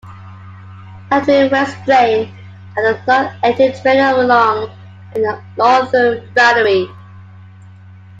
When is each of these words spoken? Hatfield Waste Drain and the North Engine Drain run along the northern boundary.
Hatfield 1.11 1.51
Waste 1.51 1.77
Drain 1.85 2.33
and 2.75 2.85
the 2.87 2.99
North 3.07 3.33
Engine 3.43 3.79
Drain 3.83 3.97
run 3.99 4.19
along 4.25 4.71
the 5.13 5.39
northern 5.57 6.27
boundary. 6.33 6.89